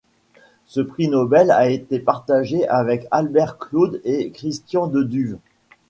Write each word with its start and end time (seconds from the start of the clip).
Ce 0.65 0.81
prix 0.81 1.07
Nobel 1.09 1.51
a 1.51 1.69
été 1.69 1.99
partagé 1.99 2.67
avec 2.67 3.05
Albert 3.11 3.59
Claude 3.59 4.01
et 4.03 4.31
Christian 4.31 4.87
de 4.87 5.03
Duve. 5.03 5.37